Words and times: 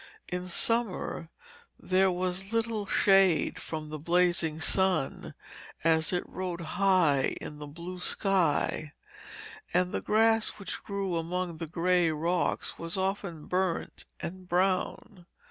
In 0.29 0.47
summer 0.47 1.29
there 1.79 2.09
was 2.11 2.51
little 2.51 2.87
shade 2.87 3.61
from 3.61 3.89
the 3.89 3.99
blazing 3.99 4.59
sun 4.59 5.35
as 5.83 6.11
it 6.11 6.27
rode 6.27 6.61
high 6.61 7.35
in 7.39 7.59
the 7.59 7.67
blue 7.67 7.99
sky, 7.99 8.93
and 9.75 9.91
the 9.91 10.01
grass 10.01 10.57
which 10.57 10.81
grew 10.81 11.17
among 11.17 11.57
the 11.57 11.67
grey 11.67 12.09
rocks 12.09 12.79
was 12.79 12.97
often 12.97 13.45
burnt 13.45 14.05
and 14.19 14.49
brown. 14.49 15.27